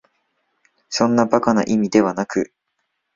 [0.89, 2.51] そんな馬鹿な意味ではなく、